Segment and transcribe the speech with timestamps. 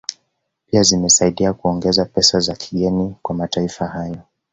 [0.67, 4.19] Pia zimesaidaia kuongeza pesa za kigeni kwa mataifa hayo